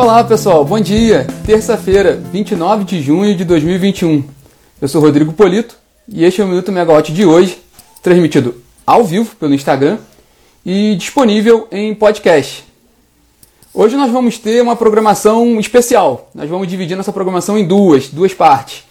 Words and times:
Olá 0.00 0.24
pessoal, 0.24 0.64
bom 0.64 0.80
dia! 0.80 1.26
Terça-feira, 1.44 2.18
29 2.32 2.84
de 2.84 3.02
junho 3.02 3.36
de 3.36 3.44
2021. 3.44 4.24
Eu 4.80 4.88
sou 4.88 4.98
Rodrigo 4.98 5.34
Polito 5.34 5.76
e 6.08 6.24
este 6.24 6.40
é 6.40 6.44
o 6.44 6.48
Minuto 6.48 6.72
Megawatt 6.72 7.12
de 7.12 7.26
hoje, 7.26 7.58
transmitido 8.02 8.54
ao 8.86 9.04
vivo 9.04 9.36
pelo 9.36 9.52
Instagram 9.52 9.98
e 10.64 10.96
disponível 10.96 11.68
em 11.70 11.94
podcast. 11.94 12.64
Hoje 13.74 13.94
nós 13.94 14.10
vamos 14.10 14.38
ter 14.38 14.62
uma 14.62 14.74
programação 14.74 15.60
especial. 15.60 16.30
Nós 16.34 16.48
vamos 16.48 16.66
dividir 16.66 16.96
nossa 16.96 17.12
programação 17.12 17.58
em 17.58 17.66
duas, 17.66 18.08
duas 18.08 18.32
partes. 18.32 18.84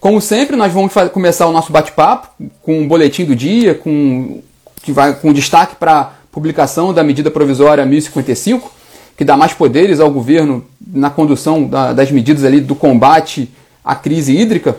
Como 0.00 0.22
sempre, 0.22 0.56
nós 0.56 0.72
vamos 0.72 0.90
começar 1.12 1.46
o 1.46 1.52
nosso 1.52 1.70
bate-papo 1.70 2.28
com 2.62 2.78
um 2.78 2.88
boletim 2.88 3.26
do 3.26 3.36
dia, 3.36 3.74
com, 3.74 4.40
que 4.82 4.90
vai, 4.90 5.14
com 5.16 5.34
destaque 5.34 5.76
para 5.76 6.00
a 6.00 6.10
publicação 6.32 6.94
da 6.94 7.04
medida 7.04 7.30
provisória 7.30 7.84
1055 7.84 8.75
que 9.16 9.24
dá 9.24 9.36
mais 9.36 9.54
poderes 9.54 9.98
ao 10.00 10.10
governo 10.10 10.64
na 10.86 11.10
condução 11.10 11.64
da, 11.64 11.92
das 11.92 12.10
medidas 12.10 12.44
ali 12.44 12.60
do 12.60 12.74
combate 12.74 13.50
à 13.84 13.94
crise 13.94 14.36
hídrica. 14.36 14.76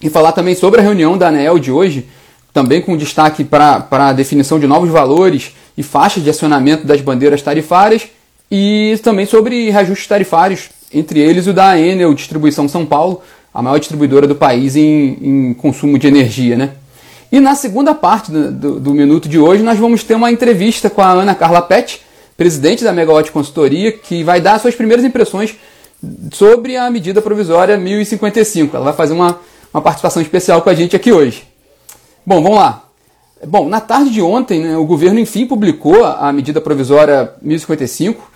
E 0.00 0.10
falar 0.10 0.32
também 0.32 0.54
sobre 0.54 0.80
a 0.80 0.82
reunião 0.82 1.16
da 1.16 1.28
ANEEL 1.28 1.58
de 1.58 1.72
hoje, 1.72 2.06
também 2.52 2.82
com 2.82 2.96
destaque 2.96 3.44
para 3.44 3.86
a 3.90 4.12
definição 4.12 4.60
de 4.60 4.66
novos 4.66 4.90
valores 4.90 5.52
e 5.76 5.82
faixas 5.82 6.22
de 6.22 6.30
acionamento 6.30 6.86
das 6.86 7.00
bandeiras 7.00 7.40
tarifárias 7.40 8.08
e 8.50 8.98
também 9.02 9.26
sobre 9.26 9.70
reajustes 9.70 10.06
tarifários, 10.06 10.70
entre 10.92 11.18
eles 11.20 11.46
o 11.46 11.52
da 11.52 11.78
Enel 11.78 12.14
Distribuição 12.14 12.68
São 12.68 12.86
Paulo, 12.86 13.22
a 13.52 13.62
maior 13.62 13.78
distribuidora 13.78 14.26
do 14.26 14.34
país 14.34 14.76
em, 14.76 15.18
em 15.20 15.54
consumo 15.54 15.98
de 15.98 16.06
energia. 16.06 16.56
Né? 16.56 16.70
E 17.32 17.40
na 17.40 17.54
segunda 17.54 17.94
parte 17.94 18.30
do, 18.30 18.52
do, 18.52 18.80
do, 18.80 18.94
minuto 18.94 19.28
de 19.28 19.38
hoje, 19.38 19.62
nós 19.62 19.78
vamos 19.78 20.04
ter 20.04 20.14
uma 20.14 20.30
entrevista 20.30 20.88
com 20.88 21.02
a 21.02 21.10
Ana 21.10 21.34
Carla 21.34 21.60
Pet, 21.62 22.00
presidente 22.36 22.84
da 22.84 22.92
Megawatt 22.92 23.32
Consultoria, 23.32 23.92
que 23.92 24.22
vai 24.22 24.40
dar 24.40 24.60
suas 24.60 24.74
primeiras 24.74 25.04
impressões 25.04 25.54
sobre 26.32 26.76
a 26.76 26.90
medida 26.90 27.22
provisória 27.22 27.76
1055. 27.76 28.76
Ela 28.76 28.86
vai 28.86 28.94
fazer 28.94 29.14
uma, 29.14 29.40
uma 29.72 29.82
participação 29.82 30.20
especial 30.20 30.62
com 30.62 30.70
a 30.70 30.74
gente 30.74 30.94
aqui 30.94 31.12
hoje. 31.12 31.46
Bom, 32.24 32.42
vamos 32.42 32.58
lá. 32.58 32.84
Bom, 33.46 33.68
na 33.68 33.80
tarde 33.80 34.10
de 34.10 34.22
ontem, 34.22 34.60
né, 34.60 34.76
o 34.76 34.84
governo 34.84 35.20
enfim 35.20 35.46
publicou 35.46 36.04
a 36.04 36.32
medida 36.32 36.60
provisória 36.60 37.32
1055, 37.42 38.30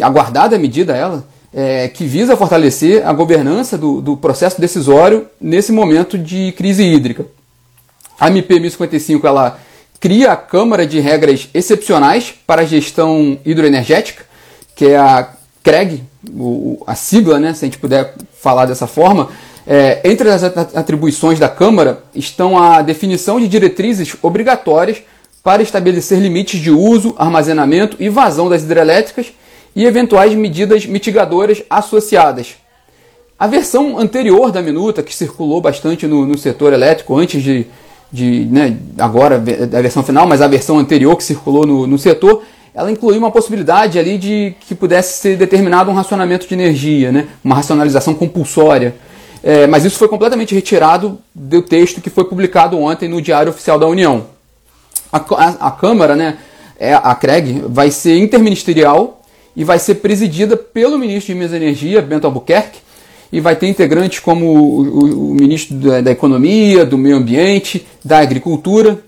aguardada 0.00 0.56
a 0.56 0.58
medida 0.58 0.96
ela, 0.96 1.24
é, 1.54 1.88
que 1.88 2.04
visa 2.04 2.36
fortalecer 2.36 3.06
a 3.06 3.12
governança 3.12 3.78
do, 3.78 4.00
do, 4.00 4.16
processo 4.16 4.60
decisório 4.60 5.26
nesse 5.40 5.72
momento 5.72 6.18
de 6.18 6.52
crise 6.52 6.82
hídrica. 6.82 7.26
A 8.18 8.28
MP 8.28 8.58
1055 8.58 9.26
ela 9.26 9.58
cria 10.00 10.32
a 10.32 10.36
Câmara 10.36 10.86
de 10.86 11.00
Regras 11.00 11.48
Excepcionais 11.52 12.34
para 12.46 12.62
a 12.62 12.64
Gestão 12.64 13.38
Hidroenergética, 13.44 14.24
que 14.74 14.86
é 14.86 14.96
a 14.96 15.30
CREG, 15.62 16.02
a 16.86 16.94
sigla, 16.94 17.38
né, 17.38 17.54
se 17.54 17.64
a 17.64 17.66
gente 17.66 17.78
puder 17.78 18.14
falar 18.38 18.66
dessa 18.66 18.86
forma. 18.86 19.30
É, 19.66 20.00
entre 20.04 20.30
as 20.30 20.44
atribuições 20.44 21.40
da 21.40 21.48
Câmara 21.48 22.04
estão 22.14 22.56
a 22.56 22.82
definição 22.82 23.40
de 23.40 23.48
diretrizes 23.48 24.14
obrigatórias 24.22 24.98
para 25.42 25.62
estabelecer 25.62 26.20
limites 26.20 26.60
de 26.60 26.70
uso, 26.70 27.14
armazenamento 27.18 27.96
e 27.98 28.08
vazão 28.08 28.48
das 28.48 28.62
hidrelétricas 28.62 29.32
e 29.74 29.84
eventuais 29.84 30.34
medidas 30.34 30.86
mitigadoras 30.86 31.62
associadas. 31.68 32.54
A 33.38 33.46
versão 33.46 33.98
anterior 33.98 34.50
da 34.50 34.62
minuta, 34.62 35.02
que 35.02 35.14
circulou 35.14 35.60
bastante 35.60 36.06
no, 36.06 36.24
no 36.24 36.38
setor 36.38 36.72
elétrico 36.72 37.16
antes 37.16 37.42
de, 37.42 37.66
de 38.12 38.46
né, 38.46 38.76
agora 38.98 39.36
a 39.36 39.82
versão 39.82 40.02
final, 40.02 40.26
mas 40.26 40.40
a 40.40 40.48
versão 40.48 40.78
anterior 40.78 41.16
que 41.16 41.24
circulou 41.24 41.66
no, 41.66 41.86
no 41.86 41.98
setor, 41.98 42.42
ela 42.74 42.90
incluiu 42.90 43.18
uma 43.18 43.30
possibilidade 43.30 43.98
ali 43.98 44.18
de 44.18 44.54
que 44.60 44.74
pudesse 44.74 45.20
ser 45.20 45.36
determinado 45.36 45.90
um 45.90 45.94
racionamento 45.94 46.46
de 46.46 46.54
energia, 46.54 47.10
né, 47.10 47.28
uma 47.42 47.54
racionalização 47.54 48.14
compulsória. 48.14 48.94
É, 49.42 49.66
mas 49.66 49.84
isso 49.84 49.98
foi 49.98 50.08
completamente 50.08 50.54
retirado 50.54 51.18
do 51.34 51.62
texto 51.62 52.00
que 52.00 52.10
foi 52.10 52.24
publicado 52.24 52.78
ontem 52.78 53.08
no 53.08 53.22
Diário 53.22 53.50
Oficial 53.50 53.78
da 53.78 53.86
União. 53.86 54.26
A, 55.12 55.18
a, 55.18 55.68
a 55.68 55.70
Câmara, 55.70 56.16
né, 56.16 56.38
é, 56.78 56.94
a 56.94 57.14
CREG, 57.14 57.62
vai 57.66 57.90
ser 57.90 58.18
interministerial 58.18 59.22
e 59.54 59.64
vai 59.64 59.78
ser 59.78 59.96
presidida 59.96 60.56
pelo 60.56 60.98
ministro 60.98 61.32
de 61.32 61.38
Minas 61.38 61.52
e 61.52 61.56
Energia, 61.56 62.02
Bento 62.02 62.26
Albuquerque, 62.26 62.80
e 63.32 63.40
vai 63.40 63.56
ter 63.56 63.66
integrantes 63.66 64.20
como 64.20 64.46
o, 64.46 64.80
o, 64.82 65.30
o 65.30 65.34
ministro 65.34 65.76
da, 65.76 66.00
da, 66.00 66.10
Economia, 66.10 66.84
do 66.84 66.96
Meio 66.96 67.16
Ambiente, 67.16 67.86
da 68.04 68.18
Agricultura. 68.18 68.98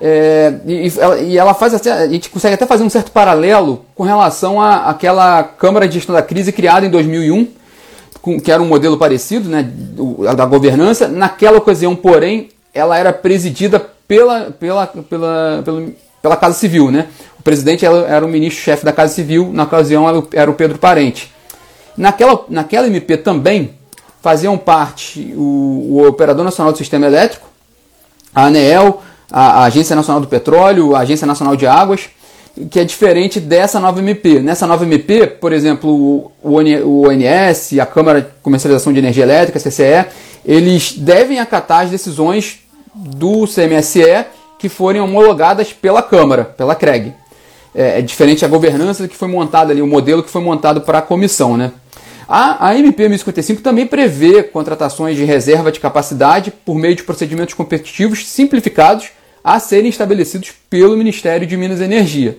É, 0.00 0.54
e, 0.66 0.92
e, 1.26 1.38
ela 1.38 1.54
faz 1.54 1.74
até, 1.74 1.90
a 1.90 2.08
gente 2.08 2.30
consegue 2.30 2.54
até 2.54 2.66
fazer 2.66 2.84
um 2.84 2.90
certo 2.90 3.10
paralelo 3.10 3.84
com 3.94 4.04
relação 4.04 4.60
à 4.60 4.88
aquela 4.88 5.42
Câmara 5.42 5.88
de 5.88 5.94
Gestão 5.94 6.14
da 6.14 6.22
Crise 6.22 6.52
criada 6.52 6.86
em 6.86 6.90
2001, 6.90 7.48
com, 8.22 8.40
que 8.40 8.50
era 8.50 8.62
um 8.62 8.66
modelo 8.66 8.96
parecido 8.96 9.48
né, 9.48 9.68
da 10.36 10.46
governança. 10.46 11.08
Naquela 11.08 11.58
ocasião, 11.58 11.96
porém, 11.96 12.48
ela 12.72 12.96
era 12.96 13.12
presidida 13.12 13.80
pela, 14.06 14.52
pela, 14.52 14.86
pela, 14.86 15.62
pela, 15.64 15.86
pela 16.22 16.36
Casa 16.36 16.56
Civil. 16.56 16.90
Né? 16.90 17.08
O 17.38 17.42
presidente 17.42 17.84
era 17.84 18.24
o 18.24 18.28
ministro-chefe 18.28 18.84
da 18.84 18.92
Casa 18.92 19.14
Civil, 19.14 19.50
na 19.52 19.64
ocasião 19.64 20.26
era 20.32 20.50
o 20.50 20.54
Pedro 20.54 20.78
Parente. 20.78 21.32
Naquela, 21.98 22.44
naquela 22.48 22.86
MP 22.86 23.16
também 23.16 23.72
faziam 24.22 24.56
parte 24.56 25.34
o, 25.36 25.88
o 25.90 26.06
Operador 26.08 26.44
Nacional 26.44 26.72
do 26.72 26.78
Sistema 26.78 27.06
Elétrico, 27.06 27.48
a 28.32 28.44
ANEEL, 28.44 29.02
a, 29.30 29.62
a 29.62 29.64
Agência 29.64 29.96
Nacional 29.96 30.20
do 30.20 30.28
Petróleo, 30.28 30.94
a 30.94 31.00
Agência 31.00 31.26
Nacional 31.26 31.56
de 31.56 31.66
Águas, 31.66 32.08
que 32.70 32.78
é 32.78 32.84
diferente 32.84 33.40
dessa 33.40 33.80
nova 33.80 33.98
MP. 33.98 34.38
Nessa 34.38 34.64
nova 34.66 34.84
MP, 34.84 35.26
por 35.26 35.52
exemplo, 35.52 36.30
o 36.42 37.06
ONS, 37.06 37.78
a 37.80 37.86
Câmara 37.86 38.22
de 38.22 38.28
Comercialização 38.42 38.92
de 38.92 39.00
Energia 39.00 39.24
Elétrica, 39.24 39.58
CCE, 39.58 40.06
eles 40.44 40.92
devem 40.92 41.40
acatar 41.40 41.84
as 41.84 41.90
decisões 41.90 42.60
do 42.94 43.44
CMSE 43.44 44.24
que 44.56 44.68
forem 44.68 45.00
homologadas 45.00 45.72
pela 45.72 46.02
Câmara, 46.02 46.44
pela 46.44 46.76
CREG. 46.76 47.12
É, 47.74 47.98
é 47.98 48.02
diferente 48.02 48.44
a 48.44 48.48
governança 48.48 49.06
que 49.06 49.16
foi 49.16 49.28
montada 49.28 49.72
ali, 49.72 49.82
o 49.82 49.86
modelo 49.86 50.22
que 50.22 50.30
foi 50.30 50.42
montado 50.42 50.80
para 50.80 50.98
a 50.98 51.02
comissão, 51.02 51.56
né? 51.56 51.72
A, 52.28 52.68
a 52.68 52.78
MP 52.78 53.08
1055 53.08 53.62
também 53.62 53.86
prevê 53.86 54.42
contratações 54.42 55.16
de 55.16 55.24
reserva 55.24 55.72
de 55.72 55.80
capacidade 55.80 56.50
por 56.50 56.76
meio 56.76 56.94
de 56.94 57.02
procedimentos 57.02 57.54
competitivos 57.54 58.26
simplificados 58.26 59.08
a 59.42 59.58
serem 59.58 59.88
estabelecidos 59.88 60.52
pelo 60.68 60.94
Ministério 60.94 61.46
de 61.46 61.56
Minas 61.56 61.80
e 61.80 61.84
Energia. 61.84 62.36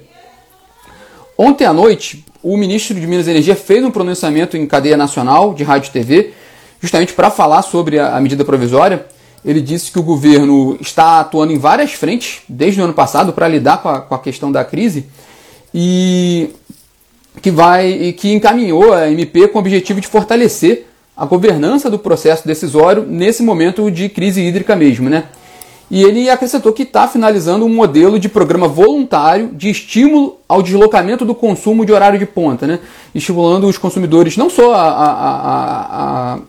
Ontem 1.36 1.66
à 1.66 1.74
noite, 1.74 2.24
o 2.44 2.56
ministro 2.56 3.00
de 3.00 3.08
Minas 3.08 3.26
e 3.26 3.32
Energia 3.32 3.56
fez 3.56 3.84
um 3.84 3.90
pronunciamento 3.90 4.56
em 4.56 4.68
cadeia 4.68 4.96
nacional 4.96 5.56
de 5.56 5.64
rádio 5.64 5.90
e 5.90 5.92
TV, 5.92 6.34
justamente 6.80 7.14
para 7.14 7.32
falar 7.32 7.64
sobre 7.64 7.98
a, 7.98 8.20
medida 8.22 8.46
provisória. 8.46 9.08
Ele 9.44 9.60
disse 9.60 9.92
que 9.92 9.98
o 9.98 10.04
governo 10.04 10.78
está 10.80 11.22
atuando 11.22 11.52
em 11.52 11.58
várias 11.58 11.94
frentes 11.94 12.42
desde 12.48 12.80
o 12.80 12.84
ano 12.84 12.94
passado 12.94 13.34
para 13.34 13.48
lidar 13.48 13.82
com 13.82 13.90
a, 13.90 14.02
com 14.02 14.14
a 14.14 14.20
questão 14.20 14.52
da 14.52 14.64
crise 14.64 15.08
e 15.74 16.50
que 17.42 17.52
vai 17.52 17.90
e 17.90 18.14
que 18.14 18.34
encaminhou 18.34 18.94
a 18.94 19.10
MP 19.10 19.48
com 19.48 19.58
o 19.58 19.62
objetivo 19.62 20.02
de 20.02 20.08
fortalecer 20.08 20.88
a 21.16 21.26
governança 21.26 21.90
do 21.90 22.00
processo 22.00 22.48
decisório 22.48 23.06
nesse 23.08 23.44
momento 23.44 23.90
de 23.92 24.08
crise 24.08 24.42
hídrica 24.42 24.76
mesmo, 24.76 25.10
né? 25.10 25.26
E 25.92 26.04
ele 26.04 26.30
acrescentou 26.30 26.72
que 26.72 26.84
está 26.84 27.08
finalizando 27.08 27.66
um 27.66 27.74
modelo 27.74 28.20
de 28.20 28.30
programa 28.30 28.68
voluntário 28.68 29.50
de 29.54 29.72
estímulo 29.72 30.38
ao 30.48 30.62
deslocamento 30.62 31.26
do 31.26 31.34
consumo 31.34 31.84
de 31.84 31.92
horário 31.92 32.20
de 32.20 32.28
ponta, 32.28 32.68
né? 32.68 32.80
estimulando 33.14 33.68
os 33.68 33.78
consumidores 33.78 34.38
não 34.38 34.52
só 34.52 34.76
a, 34.76 34.88
a, 34.88 35.10
a, 35.10 36.34
a 36.36 36.40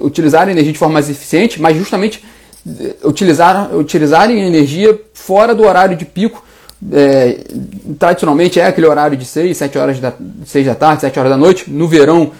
utilizar 0.00 0.48
a 0.48 0.50
energia 0.50 0.72
de 0.72 0.78
forma 0.78 0.94
mais 0.94 1.10
eficiente, 1.10 1.60
mas 1.60 1.76
justamente 1.76 2.24
eh, 2.66 2.96
utilizar, 3.04 3.74
utilizarem 3.76 4.40
energia 4.40 4.98
fora 5.12 5.54
do 5.54 5.64
horário 5.64 5.94
de 5.94 6.06
pico, 6.06 6.42
é, 6.90 7.38
tradicionalmente 7.98 8.58
é 8.58 8.66
aquele 8.66 8.86
horário 8.86 9.16
de 9.16 9.24
6, 9.24 9.56
7 9.56 9.78
horas 9.78 10.00
da, 10.00 10.12
6 10.44 10.66
da 10.66 10.74
tarde, 10.74 11.02
7 11.02 11.18
horas 11.18 11.30
da 11.30 11.36
noite. 11.36 11.70
No 11.70 11.86
verão 11.86 12.32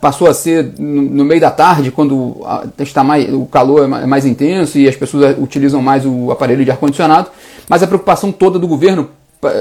passou 0.00 0.28
a 0.28 0.34
ser 0.34 0.72
no, 0.78 1.24
meio 1.24 1.40
da 1.40 1.50
tarde, 1.50 1.90
quando 1.90 2.44
está 2.78 3.04
mais, 3.04 3.32
o 3.32 3.46
calor 3.46 3.82
é, 3.82 4.02
é 4.02 4.06
mais 4.06 4.26
intenso 4.26 4.78
e 4.78 4.88
as 4.88 4.96
pessoas 4.96 5.36
utilizam 5.38 5.80
mais 5.82 6.04
o 6.04 6.30
aparelho 6.30 6.64
de 6.64 6.70
ar-condicionado. 6.70 7.30
Mas 7.68 7.82
a 7.82 7.86
preocupação 7.86 8.32
toda 8.32 8.58
do 8.58 8.66
governo, 8.66 9.10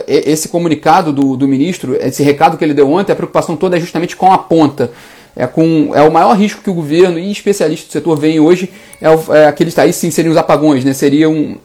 esse 0.07 0.47
comunicado 0.47 1.11
do, 1.11 1.35
do 1.35 1.47
ministro, 1.47 1.95
esse 1.99 2.23
recado 2.23 2.57
que 2.57 2.63
ele 2.63 2.73
deu 2.73 2.89
ontem, 2.89 3.11
a 3.11 3.15
preocupação 3.15 3.55
toda 3.55 3.77
é 3.77 3.79
justamente 3.79 4.15
com 4.15 4.31
a 4.31 4.37
ponta. 4.37 4.91
É, 5.35 5.45
com, 5.45 5.91
é 5.93 6.01
o 6.01 6.11
maior 6.11 6.33
risco 6.33 6.61
que 6.61 6.69
o 6.69 6.73
governo 6.73 7.19
e 7.19 7.29
especialistas 7.29 7.89
do 7.89 7.91
setor 7.91 8.17
veem 8.17 8.39
hoje, 8.39 8.71
é, 9.01 9.37
é 9.37 9.47
aqueles 9.47 9.77
aí 9.77 9.91
sim 9.91 10.09
seriam 10.09 10.31
os 10.31 10.37
apagões, 10.37 10.85
né? 10.85 10.93
Seria 10.93 11.29
um, 11.29 11.57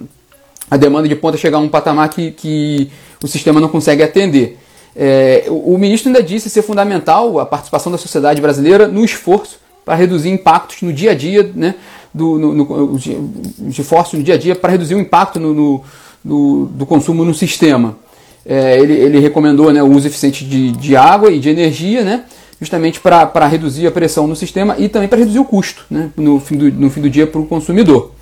a 0.71 0.77
demanda 0.77 1.09
de 1.09 1.17
ponta 1.17 1.37
chegar 1.37 1.59
a 1.59 1.61
um 1.61 1.69
patamar 1.69 2.09
que, 2.09 2.31
que 2.31 2.91
o 3.23 3.27
sistema 3.27 3.61
não 3.61 3.69
consegue 3.69 4.03
atender. 4.03 4.59
É, 4.95 5.45
o, 5.49 5.75
o 5.75 5.79
ministro 5.79 6.09
ainda 6.09 6.23
disse 6.23 6.49
ser 6.51 6.63
fundamental 6.63 7.39
a 7.39 7.47
participação 7.47 7.91
da 7.91 7.99
sociedade 7.99 8.41
brasileira 8.41 8.89
no 8.89 9.05
esforço 9.05 9.59
para 9.85 9.95
reduzir 9.95 10.31
impactos 10.31 10.83
no 10.83 10.93
dia 10.93 11.13
a 11.13 11.15
dia, 11.15 11.51
né, 11.55 11.75
do, 12.13 12.39
no, 12.39 12.55
no, 12.55 12.93
os 12.95 13.79
esforços 13.79 14.19
no 14.19 14.25
dia 14.25 14.35
a 14.35 14.39
dia 14.39 14.55
para 14.55 14.71
reduzir 14.71 14.95
o 14.95 15.01
impacto 15.01 15.41
no, 15.41 15.55
no, 15.55 15.85
no, 16.25 16.67
do 16.67 16.87
consumo 16.87 17.25
no 17.25 17.35
sistema. 17.35 17.97
é, 18.45 18.79
ele, 18.79 18.93
ele 18.93 19.19
recomendou 19.21 19.73
né, 19.73 19.83
o 19.83 19.91
uso 19.91 20.07
eficiente 20.07 20.45
de, 20.45 20.73
de 20.73 20.97
água 20.97 21.31
e 21.31 21.39
de 21.39 21.49
energia, 21.49 22.03
né, 22.03 22.25
justamente 22.61 23.01
para 23.01 23.47
reduzir 23.47 23.87
a 23.87 23.91
pressão 23.91 24.27
no 24.27 24.37
sistema 24.37 24.77
e 24.79 24.89
também 24.89 25.09
para 25.09 25.19
reduzir 25.19 25.39
o 25.39 25.45
custo 25.45 25.85
né, 25.91 26.11
no, 26.17 26.39
fim 26.39 26.57
do, 26.57 26.71
no 26.71 26.91
fim 26.91 27.01
do 27.01 27.09
dia 27.09 27.27
para 27.27 27.41
o 27.41 27.47
consumidor. 27.47 28.13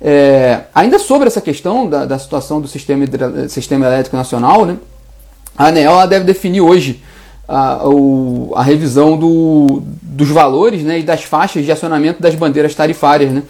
É, 0.00 0.60
ainda 0.74 0.98
sobre 0.98 1.26
essa 1.26 1.40
questão 1.40 1.88
da, 1.88 2.04
da 2.04 2.18
situação 2.18 2.60
do 2.60 2.68
sistema, 2.68 3.04
sistema 3.48 3.86
elétrico 3.86 4.16
nacional, 4.16 4.66
né, 4.66 4.76
a 5.56 5.68
ANEEL 5.68 6.06
deve 6.06 6.24
definir 6.24 6.60
hoje 6.60 7.02
a, 7.48 7.88
o, 7.88 8.52
a 8.54 8.62
revisão 8.62 9.16
do, 9.16 9.82
dos 10.02 10.28
valores 10.28 10.82
né, 10.82 10.98
e 10.98 11.02
das 11.02 11.22
faixas 11.24 11.64
de 11.64 11.72
acionamento 11.72 12.20
das 12.20 12.34
bandeiras 12.34 12.74
tarifárias, 12.74 13.32
né, 13.32 13.42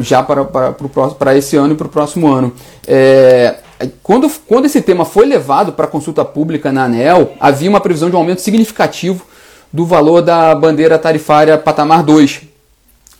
já 0.00 0.22
para, 0.22 0.44
para, 0.44 0.72
para, 0.72 1.08
para 1.08 1.36
esse 1.36 1.56
ano 1.56 1.74
e 1.74 1.76
para 1.76 1.86
o 1.86 1.90
próximo 1.90 2.28
ano. 2.28 2.52
É, 2.86 3.56
quando, 4.02 4.30
quando 4.46 4.66
esse 4.66 4.80
tema 4.80 5.04
foi 5.04 5.26
levado 5.26 5.72
para 5.72 5.86
consulta 5.86 6.24
pública 6.24 6.70
na 6.72 6.84
ANEL, 6.84 7.32
havia 7.40 7.68
uma 7.68 7.80
previsão 7.80 8.08
de 8.08 8.16
um 8.16 8.18
aumento 8.18 8.40
significativo 8.40 9.24
do 9.72 9.84
valor 9.84 10.22
da 10.22 10.54
bandeira 10.54 10.98
tarifária 10.98 11.58
patamar 11.58 12.02
2. 12.02 12.42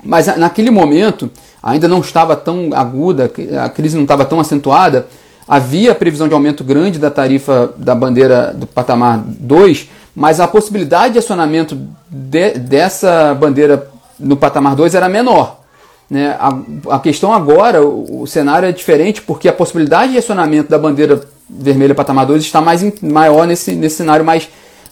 Mas 0.03 0.27
naquele 0.37 0.71
momento 0.71 1.31
ainda 1.63 1.89
não 1.89 2.01
estava 2.01 2.37
tão 2.37 2.71
aguda, 2.75 3.31
a 3.63 3.69
crise 3.69 3.97
não 3.97 4.03
estava 4.03 4.25
tão 4.25 4.41
acentuada, 4.41 5.07
havia 5.47 5.95
previsão 5.95 6.29
de 6.29 6.35
aumento 6.35 6.65
grande 6.65 6.99
da 6.99 7.11
tarifa 7.11 7.73
da 7.77 7.95
bandeira 7.95 8.53
do 8.55 8.67
patamar 8.67 9.19
2, 9.19 9.89
mas 10.15 10.41
a 10.41 10.49
possibilidade 10.49 11.15
de 11.15 11.19
acionamento 11.19 11.79
de, 12.09 12.53
dessa 12.53 13.35
bandeira 13.35 13.91
no 14.19 14.37
patamar 14.37 14.75
2 14.75 14.95
era 14.95 15.09
menor. 15.09 15.61
Né? 16.09 16.37
A, 16.39 16.95
a 16.97 16.99
questão 16.99 17.33
agora, 17.33 17.85
o, 17.85 18.23
o, 18.23 18.27
cenário 18.27 18.69
é 18.69 18.73
diferente 18.73 19.21
porque 19.21 19.49
a 19.49 19.53
possibilidade 19.53 20.13
de 20.13 20.19
acionamento 20.19 20.71
da 20.71 20.79
bandeira 20.79 21.21
vermelha 21.49 21.95
patamar 21.95 22.27
2 22.27 22.43
está 22.43 22.61
mais 22.61 22.85
maior 23.03 23.47
nesse, 23.47 23.73
nesse 23.73 23.97
cenário 23.97 24.25
mais, 24.25 24.49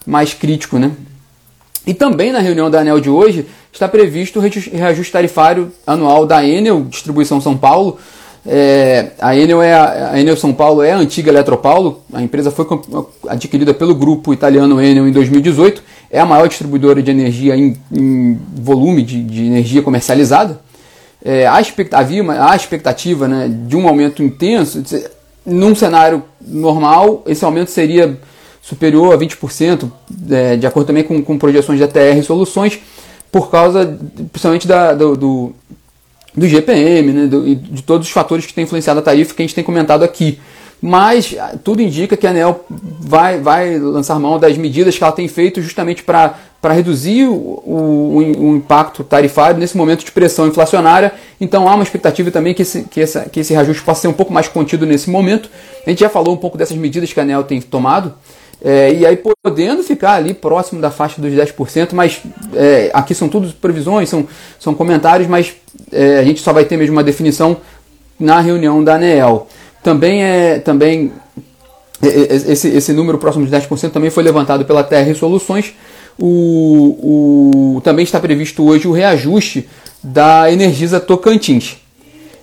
mais 0.07 0.35
crítico. 0.35 0.79
Né? 0.79 0.91
E 1.87 1.93
também 1.93 2.33
na 2.33 2.39
reunião 2.39 2.71
da 2.71 2.81
ANEL 2.81 3.01
de 3.01 3.11
hoje 3.11 3.47
está 3.73 3.89
previsto 3.89 4.39
o 4.39 4.43
reajuste 4.43 5.13
tarifário 5.13 5.73
anual 5.87 6.27
da 6.27 6.45
Enel, 6.45 6.85
Distribuição 6.85 7.41
São 7.41 7.57
Paulo. 7.57 7.99
É, 8.47 9.13
a, 9.21 9.37
Enel 9.37 9.63
é 9.63 9.73
a, 9.73 10.11
a 10.13 10.21
Enel 10.21 10.37
São 10.37 10.53
Paulo 10.53 10.83
é 10.83 10.93
a 10.93 10.99
antiga 10.99 11.31
Eletropaulo, 11.31 12.03
a 12.13 12.23
empresa 12.23 12.51
foi 12.51 12.67
adquirida 13.29 13.73
pelo 13.73 13.95
grupo 13.95 14.35
italiano 14.35 14.81
Enel 14.81 15.09
em 15.09 15.13
2018, 15.13 15.83
é 16.11 16.21
a 16.21 16.27
maior 16.27 16.47
distribuidora 16.47 17.03
de 17.03 17.11
energia 17.11 17.57
em, 17.57 17.77
em 17.91 18.39
volume 18.55 19.03
de, 19.03 19.23
de 19.23 19.47
energia 19.47 19.83
comercializada 19.83 20.61
é, 21.25 21.47
havia 21.93 22.23
uma, 22.23 22.51
há 22.51 22.55
expectativa 22.55 23.27
né, 23.27 23.49
de 23.67 23.75
um 23.75 23.89
aumento 23.89 24.23
intenso. 24.23 24.83
Num 25.47 25.75
cenário 25.75 26.23
normal, 26.41 27.23
esse 27.27 27.45
aumento 27.45 27.71
seria 27.71 28.19
superior 28.65 29.13
a 29.13 29.19
20%, 29.19 29.91
é, 30.31 30.57
de 30.57 30.67
acordo 30.67 30.87
também 30.87 31.05
com, 31.05 31.23
com 31.23 31.39
projeções 31.39 31.79
da 31.79 31.87
TR 31.87 32.23
Soluções, 32.25 32.81
por 33.31 33.51
causa 33.51 33.99
principalmente 34.33 34.67
da, 34.67 34.95
do, 34.95 35.17
do, 35.17 35.53
do 36.35 36.49
GPM 36.49 37.13
né, 37.13 37.27
do, 37.27 37.55
de 37.55 37.83
todos 37.83 38.07
os 38.07 38.13
fatores 38.13 38.47
que 38.47 38.55
têm 38.55 38.65
influenciado 38.65 39.01
a 39.01 39.03
tarifa 39.03 39.35
que 39.35 39.43
a 39.43 39.45
gente 39.45 39.55
tem 39.55 39.63
comentado 39.63 40.03
aqui. 40.03 40.39
Mas 40.81 41.35
tudo 41.63 41.81
indica 41.81 42.17
que 42.17 42.27
a 42.27 42.31
ANEL 42.31 42.65
vai, 43.01 43.41
vai 43.41 43.79
lançar 43.79 44.19
mão 44.19 44.39
das 44.39 44.57
medidas 44.57 44.97
que 44.97 45.05
ela 45.05 45.13
tem 45.13 45.29
feito 45.29 45.63
justamente 45.63 46.03
para 46.03 46.35
para 46.65 46.73
reduzir 46.73 47.27
o, 47.27 47.35
o, 47.35 48.17
o, 48.39 48.57
impacto 48.57 49.05
tarifário 49.05 49.61
nesse 49.61 49.77
momento 49.77 50.03
de 50.03 50.11
pressão 50.11 50.47
inflacionária. 50.47 51.13
Então 51.39 51.69
há 51.69 51.75
uma 51.75 51.83
expectativa 51.83 52.31
também 52.31 52.55
que 52.55 52.63
esse, 52.63 52.85
que, 52.85 53.03
essa, 53.03 53.29
que 53.29 53.41
esse 53.41 53.53
reajuste 53.53 53.83
possa 53.83 54.01
ser 54.01 54.09
um 54.09 54.15
pouco 54.15 54.33
mais 54.33 54.49
contido 54.49 54.87
nesse 54.87 55.11
momento. 55.11 55.51
A 55.87 55.91
gente 55.91 56.01
já 56.01 56.09
falou 56.09 56.33
um 56.33 56.39
pouco 56.39 56.57
dessas 56.57 56.75
medidas 56.79 57.13
que 57.13 57.21
a 57.21 57.23
ANEL 57.23 57.45
tem 57.45 57.61
tomado. 57.61 58.15
É, 58.65 58.95
e 58.95 59.05
aí 59.05 59.21
podendo 59.43 59.83
ficar 59.83 60.15
ali 60.15 60.33
próximo 60.33 60.81
da 60.81 60.91
faixa 60.91 61.21
dos 61.21 61.31
10%, 61.31 61.93
mas 61.93 62.23
é, 62.55 62.91
aqui 62.95 63.15
são 63.15 63.29
tudo 63.29 63.53
previsões, 63.61 64.09
são, 64.09 64.27
são 64.59 64.75
comentários, 64.75 65.29
mas 65.29 65.53
é, 65.93 66.19
a 66.19 66.25
gente 66.25 66.41
só 66.41 66.51
vai 66.51 66.65
ter 66.65 66.79
mesmo 66.79 66.97
uma 66.97 67.05
definição 67.05 67.59
na 68.19 68.41
reunião 68.41 68.83
da 68.83 68.95
ANEEL. 68.95 69.47
Também 69.83 70.25
é 70.25 70.59
também 70.61 71.13
esse, 72.03 72.69
esse 72.69 72.93
número 72.93 73.19
próximo 73.19 73.47
de 73.47 73.53
10% 73.53 73.91
também 73.91 74.11
foi 74.11 74.23
levantado 74.23 74.65
pela 74.65 74.83
TR 74.83 75.15
Soluções, 75.15 75.75
o, 76.19 77.77
o, 77.77 77.81
também 77.83 78.05
está 78.05 78.19
previsto 78.19 78.65
hoje 78.65 78.89
o 78.89 78.93
reajuste 78.93 79.69
da 80.03 80.51
Energisa 80.51 81.01
Tocantins. 81.01 81.77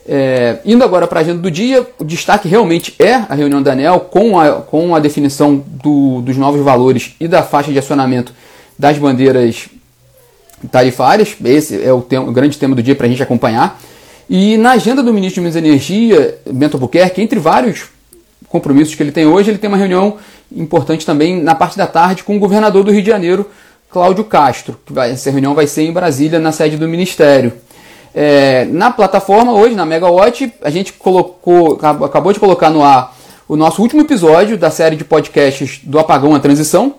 É, 0.07 0.57
indo 0.65 0.83
agora 0.83 1.05
para 1.05 1.19
a 1.19 1.21
agenda 1.21 1.39
do 1.39 1.51
dia, 1.51 1.87
o 1.99 2.03
destaque 2.03 2.47
realmente 2.47 2.95
é 2.97 3.13
a 3.13 3.35
reunião 3.35 3.61
da 3.61 3.73
ANEL 3.73 3.99
com 3.99 4.39
a, 4.39 4.61
com 4.61 4.95
a 4.95 4.99
definição 4.99 5.63
do, 5.65 6.21
dos 6.21 6.37
novos 6.37 6.61
valores 6.61 7.15
e 7.19 7.27
da 7.27 7.43
faixa 7.43 7.71
de 7.71 7.77
acionamento 7.77 8.33
das 8.77 8.97
bandeiras 8.97 9.69
tarifárias. 10.71 11.35
Esse 11.43 11.81
é 11.83 11.93
o, 11.93 12.01
tema, 12.01 12.29
o 12.29 12.31
grande 12.31 12.57
tema 12.57 12.75
do 12.75 12.81
dia 12.81 12.95
para 12.95 13.05
a 13.05 13.09
gente 13.09 13.21
acompanhar. 13.21 13.79
E 14.29 14.57
na 14.57 14.71
agenda 14.71 15.03
do 15.03 15.13
ministro 15.13 15.35
de 15.35 15.41
Minas 15.41 15.55
e 15.55 15.59
Energia, 15.59 16.39
Bento 16.49 16.77
Albuquerque, 16.77 17.21
entre 17.21 17.39
vários 17.39 17.85
compromissos 18.47 18.95
que 18.95 19.03
ele 19.03 19.11
tem 19.11 19.25
hoje, 19.25 19.51
ele 19.51 19.57
tem 19.57 19.67
uma 19.67 19.77
reunião 19.77 20.17
importante 20.51 21.05
também 21.05 21.41
na 21.41 21.55
parte 21.55 21.77
da 21.77 21.87
tarde 21.87 22.23
com 22.23 22.35
o 22.35 22.39
governador 22.39 22.83
do 22.83 22.91
Rio 22.91 23.01
de 23.01 23.09
Janeiro, 23.09 23.49
Cláudio 23.89 24.23
Castro. 24.23 24.79
Que 24.85 24.93
vai, 24.93 25.11
essa 25.11 25.29
reunião 25.29 25.53
vai 25.53 25.67
ser 25.67 25.83
em 25.83 25.91
Brasília, 25.91 26.39
na 26.39 26.51
sede 26.51 26.77
do 26.77 26.87
Ministério. 26.87 27.53
É, 28.13 28.65
na 28.65 28.91
plataforma 28.91 29.53
hoje, 29.53 29.75
na 29.75 29.85
Megawatt, 29.85 30.53
a 30.61 30.69
gente 30.69 30.93
colocou, 30.93 31.79
acabou 31.81 32.33
de 32.33 32.39
colocar 32.39 32.69
no 32.69 32.83
ar 32.83 33.15
o 33.47 33.55
nosso 33.55 33.81
último 33.81 34.01
episódio 34.01 34.57
da 34.57 34.69
série 34.69 34.95
de 34.95 35.03
podcasts 35.03 35.79
do 35.83 35.99
Apagão 35.99 36.35
à 36.35 36.39
Transição, 36.39 36.95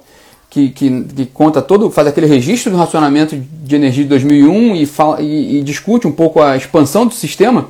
que, 0.50 0.68
que, 0.70 1.04
que, 1.04 1.26
conta 1.26 1.62
todo, 1.62 1.90
faz 1.90 2.08
aquele 2.08 2.26
registro 2.26 2.70
do 2.70 2.76
racionamento 2.76 3.36
de 3.36 3.74
energia 3.74 4.02
de 4.04 4.10
2001 4.10 4.76
e, 4.76 4.86
fala, 4.86 5.22
e, 5.22 5.58
e 5.58 5.62
discute 5.62 6.06
um 6.06 6.12
pouco 6.12 6.42
a 6.42 6.56
expansão 6.56 7.06
do 7.06 7.14
sistema. 7.14 7.68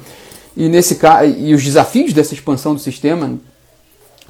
E, 0.56 0.68
nesse, 0.68 0.98
e 1.38 1.54
os 1.54 1.62
desafios 1.62 2.12
dessa 2.12 2.34
expansão 2.34 2.74
do 2.74 2.80
sistema 2.80 3.38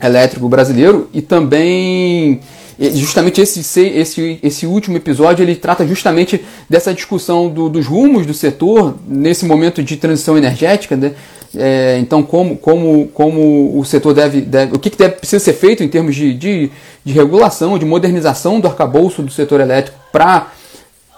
elétrico 0.00 0.48
brasileiro 0.48 1.08
e 1.14 1.22
também 1.22 2.40
justamente 2.78 3.40
esse, 3.40 3.80
esse, 3.80 4.38
esse 4.42 4.66
último 4.66 4.96
episódio 4.96 5.42
ele 5.42 5.54
trata 5.54 5.86
justamente 5.86 6.44
dessa 6.68 6.92
discussão 6.92 7.48
do, 7.48 7.68
dos 7.68 7.86
rumos 7.86 8.26
do 8.26 8.34
setor 8.34 8.96
nesse 9.06 9.44
momento 9.44 9.82
de 9.82 9.96
transição 9.96 10.36
energética 10.36 10.96
né? 10.96 11.12
É, 11.54 11.98
então 11.98 12.22
como, 12.22 12.56
como, 12.56 13.08
como 13.08 13.78
o 13.78 13.84
setor 13.84 14.14
deve, 14.14 14.40
deve 14.40 14.74
o 14.74 14.78
que, 14.78 14.88
que 14.88 14.96
deve, 14.96 15.16
precisa 15.16 15.44
ser 15.44 15.52
feito 15.52 15.82
em 15.82 15.88
termos 15.88 16.14
de, 16.16 16.32
de, 16.32 16.70
de 17.04 17.12
regulação 17.12 17.78
de 17.78 17.84
modernização 17.84 18.58
do 18.58 18.68
arcabouço 18.68 19.22
do 19.22 19.30
setor 19.30 19.60
elétrico 19.60 19.98
para 20.10 20.48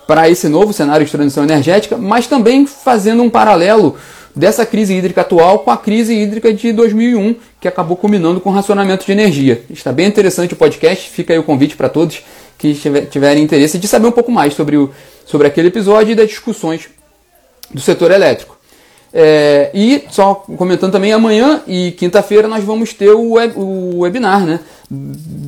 para 0.09 0.29
esse 0.29 0.49
novo 0.49 0.73
cenário 0.73 1.07
de 1.07 1.13
transição 1.13 1.45
energética 1.45 1.97
mas 1.97 2.27
também 2.27 2.67
fazendo 2.67 3.23
um 3.23 3.31
paralelo 3.31 3.97
dessa 4.35 4.67
crise 4.67 4.95
hídrica 4.95 5.21
atual 5.21 5.61
com 5.61 5.71
a 5.71 5.77
crise 5.77 6.15
hídrica 6.15 6.53
de 6.53 6.73
2001, 6.73 7.37
que 7.61 7.69
acabou 7.69 7.97
culminando 7.97 8.41
com 8.41 8.51
o 8.51 8.53
racionamento 8.53 9.07
de 9.07 9.13
energia. 9.13 9.63
Está 9.71 9.93
bem 9.93 10.07
interessante 10.07 10.55
o 10.55 10.57
podcast, 10.57 11.09
fica 11.09 11.33
aí 11.33 11.39
o 11.39 11.45
convite 11.45 11.77
para 11.77 11.89
todos 11.89 12.23
que 12.59 12.75
tiverem 13.11 13.43
interesse 13.43 13.79
de 13.79 13.87
saber 13.87 14.07
um 14.07 14.13
pouco 14.13 14.33
mais 14.33 14.55
sobre, 14.55 14.77
o, 14.77 14.91
sobre 15.25 15.47
aquele 15.47 15.69
episódio 15.69 16.13
e 16.13 16.15
das 16.15 16.29
discussões 16.29 16.89
do 17.73 17.81
setor 17.81 18.11
elétrico. 18.11 18.55
É, 19.17 19.71
e 19.73 20.03
só 20.11 20.35
comentando 20.35 20.91
também, 20.91 21.13
amanhã 21.13 21.63
e 21.69 21.93
quinta-feira 21.93 22.49
nós 22.49 22.65
vamos 22.65 22.93
ter 22.93 23.11
o, 23.11 23.35
web, 23.35 23.55
o 23.57 24.01
webinar, 24.01 24.45
né? 24.45 24.59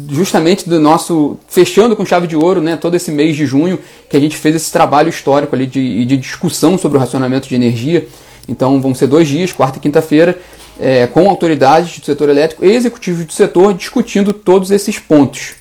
Justamente 0.08 0.68
do 0.68 0.78
nosso. 0.78 1.36
fechando 1.48 1.96
com 1.96 2.06
chave 2.06 2.28
de 2.28 2.36
ouro, 2.36 2.60
né? 2.60 2.76
Todo 2.76 2.94
esse 2.94 3.10
mês 3.10 3.34
de 3.34 3.44
junho, 3.44 3.78
que 4.08 4.16
a 4.16 4.20
gente 4.20 4.36
fez 4.36 4.54
esse 4.54 4.70
trabalho 4.70 5.08
histórico 5.08 5.56
ali 5.56 5.66
de, 5.66 6.04
de 6.04 6.16
discussão 6.16 6.78
sobre 6.78 6.96
o 6.96 7.00
racionamento 7.00 7.48
de 7.48 7.56
energia 7.56 8.06
então 8.48 8.80
vão 8.80 8.94
ser 8.94 9.06
dois 9.06 9.28
dias, 9.28 9.52
quarta 9.52 9.78
e 9.78 9.80
quinta-feira, 9.80 10.38
é, 10.78 11.06
com 11.06 11.28
autoridades 11.28 11.98
do 11.98 12.04
setor 12.04 12.28
elétrico 12.28 12.64
e 12.64 12.72
executivos 12.72 13.24
do 13.24 13.32
setor 13.32 13.74
discutindo 13.74 14.32
todos 14.32 14.70
esses 14.70 14.98
pontos. 14.98 15.54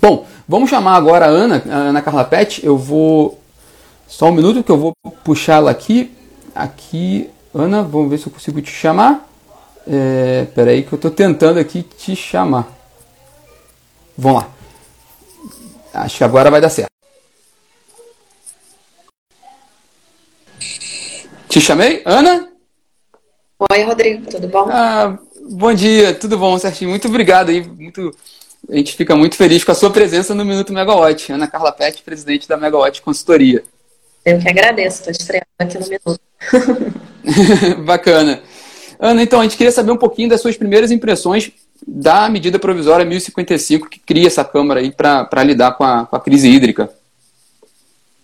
Bom, 0.00 0.26
vamos 0.46 0.70
chamar 0.70 0.96
agora 0.96 1.26
a 1.26 1.28
Ana, 1.28 1.62
a 1.68 1.76
Ana 1.76 2.02
Carla 2.02 2.24
Pet. 2.24 2.64
Eu 2.64 2.76
vou. 2.76 3.40
Só 4.06 4.28
um 4.28 4.32
minuto 4.32 4.62
que 4.62 4.70
eu 4.70 4.78
vou 4.78 4.92
puxar 5.24 5.56
ela 5.56 5.70
aqui. 5.70 6.12
Aqui, 6.54 7.28
Ana, 7.54 7.82
vamos 7.82 8.10
ver 8.10 8.18
se 8.18 8.26
eu 8.26 8.32
consigo 8.32 8.60
te 8.60 8.70
chamar. 8.70 9.26
É, 9.86 10.46
peraí 10.54 10.82
que 10.82 10.92
eu 10.92 10.96
estou 10.96 11.10
tentando 11.10 11.58
aqui 11.58 11.82
te 11.82 12.14
chamar. 12.14 12.68
Vamos 14.16 14.42
lá. 14.42 14.48
Acho 15.94 16.18
que 16.18 16.24
agora 16.24 16.50
vai 16.50 16.60
dar 16.60 16.70
certo. 16.70 16.97
Te 21.48 21.62
chamei? 21.62 22.02
Ana? 22.04 22.46
Oi, 23.72 23.82
Rodrigo, 23.82 24.30
tudo 24.30 24.48
bom? 24.48 24.68
Ah, 24.70 25.18
bom 25.50 25.72
dia, 25.72 26.12
tudo 26.12 26.36
bom, 26.36 26.58
certinho. 26.58 26.90
Muito 26.90 27.08
obrigado 27.08 27.48
aí. 27.48 27.66
Muito, 27.66 28.14
a 28.68 28.76
gente 28.76 28.94
fica 28.94 29.16
muito 29.16 29.34
feliz 29.34 29.64
com 29.64 29.72
a 29.72 29.74
sua 29.74 29.90
presença 29.90 30.34
no 30.34 30.44
Minuto 30.44 30.74
Megawatt. 30.74 31.32
Ana 31.32 31.46
Carla 31.46 31.72
Pet, 31.72 32.02
presidente 32.02 32.46
da 32.46 32.58
Megawatt 32.58 33.00
Consultoria. 33.00 33.64
Eu 34.26 34.38
que 34.38 34.48
agradeço, 34.48 34.98
estou 34.98 35.10
estreando 35.10 35.46
aqui 35.58 35.78
no 35.78 35.86
Minuto. 35.86 36.20
Bacana. 37.82 38.42
Ana, 39.00 39.22
então, 39.22 39.40
a 39.40 39.44
gente 39.44 39.56
queria 39.56 39.72
saber 39.72 39.90
um 39.90 39.96
pouquinho 39.96 40.28
das 40.28 40.42
suas 40.42 40.56
primeiras 40.56 40.90
impressões 40.90 41.50
da 41.86 42.28
medida 42.28 42.58
provisória 42.58 43.06
1055 43.06 43.88
que 43.88 44.00
cria 44.00 44.26
essa 44.26 44.44
Câmara 44.44 44.80
aí 44.80 44.92
para 44.92 45.44
lidar 45.44 45.72
com 45.72 45.84
a, 45.84 46.04
com 46.04 46.14
a 46.14 46.20
crise 46.20 46.50
hídrica. 46.50 46.90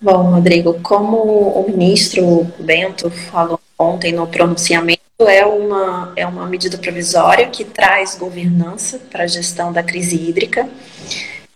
Bom, 0.05 0.33
Rodrigo, 0.33 0.79
como 0.83 1.17
o 1.17 1.65
ministro 1.67 2.47
Bento 2.59 3.09
falou 3.09 3.59
ontem 3.79 4.13
no 4.13 4.27
pronunciamento, 4.27 5.01
é 5.21 5.47
uma, 5.47 6.13
é 6.15 6.27
uma 6.27 6.47
medida 6.47 6.77
provisória 6.77 7.47
que 7.47 7.65
traz 7.65 8.15
governança 8.15 9.01
para 9.11 9.25
a 9.25 9.27
gestão 9.27 9.73
da 9.73 9.83
crise 9.83 10.17
hídrica. 10.17 10.69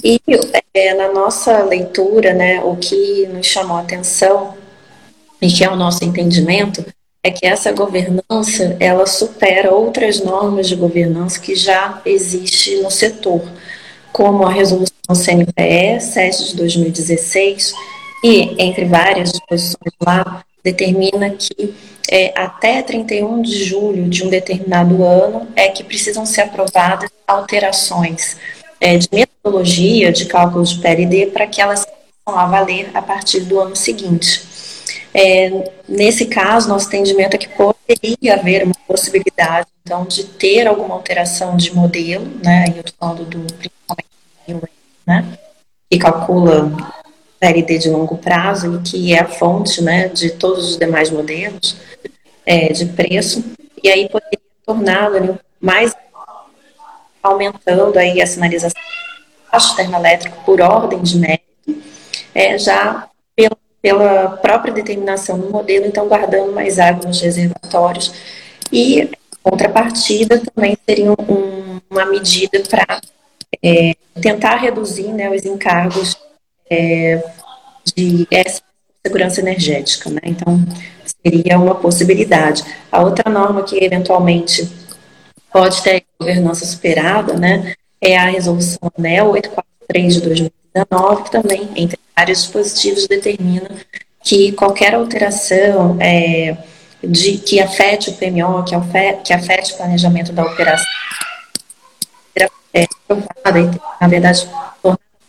E 0.02 0.18
é, 0.72 0.94
na 0.94 1.12
nossa 1.12 1.62
leitura, 1.62 2.32
né, 2.32 2.62
o 2.64 2.74
que 2.76 3.26
nos 3.26 3.46
chamou 3.46 3.76
a 3.76 3.80
atenção 3.80 4.54
e 5.42 5.52
que 5.52 5.62
é 5.62 5.68
o 5.68 5.76
nosso 5.76 6.02
entendimento 6.02 6.82
é 7.22 7.30
que 7.30 7.46
essa 7.46 7.70
governança 7.70 8.78
ela 8.80 9.04
supera 9.06 9.74
outras 9.74 10.24
normas 10.24 10.66
de 10.66 10.74
governança 10.74 11.38
que 11.38 11.54
já 11.54 12.00
existem 12.06 12.80
no 12.82 12.90
setor, 12.90 13.42
como 14.10 14.46
a 14.46 14.50
resolução 14.50 15.14
CNPE 15.14 16.00
7 16.00 16.44
de 16.46 16.56
2016 16.56 17.74
e 18.22 18.62
entre 18.62 18.84
várias 18.84 19.32
disposições 19.32 19.92
lá 20.04 20.44
determina 20.62 21.30
que 21.30 21.74
é, 22.10 22.32
até 22.38 22.82
31 22.82 23.42
de 23.42 23.64
julho 23.64 24.08
de 24.08 24.24
um 24.24 24.30
determinado 24.30 25.04
ano 25.04 25.46
é 25.54 25.68
que 25.68 25.84
precisam 25.84 26.24
ser 26.24 26.42
aprovadas 26.42 27.10
alterações 27.26 28.36
é, 28.80 28.96
de 28.96 29.08
metodologia 29.12 30.10
de 30.10 30.26
cálculo 30.26 30.64
de 30.64 30.78
PLD 30.78 31.26
para 31.26 31.46
que 31.46 31.60
elas 31.60 31.86
possam 32.24 32.50
valer 32.50 32.90
a 32.94 33.02
partir 33.02 33.40
do 33.40 33.60
ano 33.60 33.76
seguinte. 33.76 34.42
É, 35.12 35.70
nesse 35.88 36.26
caso, 36.26 36.68
nosso 36.68 36.86
entendimento 36.86 37.34
é 37.34 37.38
que 37.38 37.48
poderia 37.48 38.34
haver 38.34 38.64
uma 38.64 38.74
possibilidade, 38.86 39.66
então, 39.82 40.04
de 40.04 40.24
ter 40.24 40.66
alguma 40.66 40.94
alteração 40.94 41.56
de 41.56 41.74
modelo, 41.74 42.26
né, 42.44 42.66
eu 42.68 42.80
estou 42.80 42.94
falando 42.98 43.24
do 43.24 43.54
principalmente, 43.54 44.72
né, 45.06 45.38
que 45.90 45.98
calcula 45.98 46.70
PLD 47.38 47.78
de 47.78 47.90
longo 47.90 48.18
prazo 48.18 48.76
e 48.76 48.82
que 48.82 49.14
é 49.14 49.20
a 49.20 49.28
fonte, 49.28 49.82
né, 49.82 50.08
de 50.08 50.30
todos 50.30 50.70
os 50.70 50.76
demais 50.76 51.10
modelos 51.10 51.76
é, 52.44 52.72
de 52.72 52.86
preço, 52.86 53.44
e 53.82 53.88
aí 53.88 54.08
poderia 54.08 54.38
torná-lo 54.66 55.38
mais 55.60 55.94
aumentando 57.22 57.98
aí 57.98 58.20
a 58.20 58.26
sinalização 58.26 58.80
baixo 59.50 59.74
termoelétrico 59.76 60.44
por 60.44 60.60
ordem 60.60 61.02
de 61.02 61.18
mérito, 61.18 61.82
é, 62.34 62.58
já 62.58 63.08
pela, 63.34 63.56
pela 63.80 64.28
própria 64.36 64.72
determinação 64.72 65.38
do 65.38 65.50
modelo, 65.50 65.86
então 65.86 66.06
guardando 66.06 66.52
mais 66.52 66.78
água 66.78 67.06
nos 67.06 67.20
reservatórios. 67.20 68.12
E 68.70 69.10
contrapartida 69.42 70.40
também 70.40 70.76
seria 70.86 71.12
um, 71.12 71.80
uma 71.90 72.04
medida 72.04 72.62
para 72.68 73.00
é, 73.62 73.94
tentar 74.20 74.56
reduzir 74.56 75.08
né, 75.08 75.30
os 75.30 75.44
encargos 75.44 76.16
é, 76.70 77.22
de 77.94 78.26
segurança 79.04 79.40
energética. 79.40 80.10
Né? 80.10 80.20
Então, 80.24 80.64
seria 81.24 81.58
uma 81.58 81.74
possibilidade. 81.74 82.64
A 82.90 83.02
outra 83.02 83.30
norma 83.30 83.62
que 83.62 83.82
eventualmente 83.82 84.68
pode 85.52 85.82
ter 85.82 86.04
governança 86.20 86.66
superada, 86.66 87.34
né, 87.34 87.74
é 88.00 88.16
a 88.16 88.26
resolução 88.26 88.78
ANEL 88.96 89.30
843 89.30 90.14
de 90.14 90.20
2019, 90.20 91.22
que 91.24 91.30
também, 91.30 91.68
entre 91.74 91.98
vários 92.14 92.42
dispositivos, 92.42 93.06
determina 93.06 93.70
que 94.22 94.52
qualquer 94.52 94.94
alteração 94.94 95.96
é, 96.00 96.56
de, 97.02 97.38
que 97.38 97.60
afete 97.60 98.10
o 98.10 98.14
PMO, 98.14 98.62
que 98.64 98.74
afete, 98.74 99.22
que 99.22 99.32
afete 99.32 99.72
o 99.72 99.76
planejamento 99.76 100.32
da 100.32 100.44
operação, 100.44 100.86
é 102.74 102.86
na 104.00 104.08
verdade, 104.08 104.46